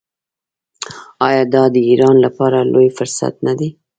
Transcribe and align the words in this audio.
آیا 1.27 1.43
دا 1.53 1.63
د 1.73 1.77
ایران 1.89 2.15
لپاره 2.25 2.57
لوی 2.73 2.89
فرصت 2.97 3.33
نه 3.47 3.53
دی؟ 3.59 3.69